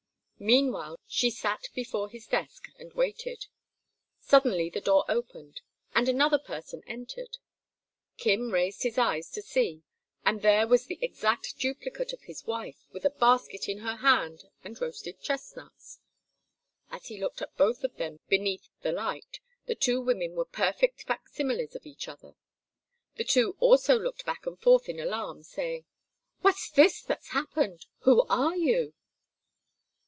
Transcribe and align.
Meanwhile 0.43 0.99
she 1.05 1.29
sat 1.29 1.67
before 1.75 2.09
his 2.09 2.25
desk 2.25 2.63
and 2.79 2.91
waited. 2.93 3.45
Suddenly 4.19 4.71
the 4.71 4.81
door 4.81 5.05
opened, 5.07 5.61
and 5.93 6.09
another 6.09 6.39
person 6.39 6.81
entered. 6.87 7.37
Kim 8.17 8.49
raised 8.51 8.81
his 8.81 8.97
eyes 8.97 9.29
to 9.33 9.43
see, 9.43 9.83
and 10.25 10.41
there 10.41 10.65
was 10.67 10.87
the 10.87 10.97
exact 10.99 11.59
duplicate 11.59 12.11
of 12.11 12.23
his 12.23 12.43
wife, 12.47 12.87
with 12.91 13.05
a 13.05 13.11
basket 13.11 13.69
in 13.69 13.81
her 13.85 13.97
hand 13.97 14.45
and 14.63 14.81
roasted 14.81 15.21
chestnuts. 15.21 15.99
As 16.89 17.05
he 17.05 17.19
looked 17.19 17.43
at 17.43 17.55
both 17.55 17.83
of 17.83 17.97
them 17.97 18.19
beneath 18.27 18.67
the 18.81 18.91
light 18.93 19.41
the 19.67 19.75
two 19.75 20.01
women 20.01 20.31
were 20.33 20.45
perfect 20.45 21.03
facsimiles 21.03 21.75
of 21.75 21.85
each 21.85 22.07
other. 22.07 22.33
The 23.13 23.23
two 23.25 23.57
also 23.59 23.93
looked 23.95 24.25
back 24.25 24.47
and 24.47 24.59
forth 24.59 24.89
in 24.89 24.99
alarm, 24.99 25.43
saying, 25.43 25.85
"What's 26.39 26.71
this 26.71 27.03
that's 27.03 27.29
happened? 27.29 27.85
Who 28.05 28.23
are 28.23 28.55
you?" 28.57 28.95